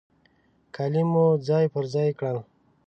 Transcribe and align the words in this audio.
کالي 0.75 1.03
مو 1.11 1.25
ځای 1.47 1.65
پر 1.73 1.83
ځای 1.93 2.09
کړل. 2.19 2.37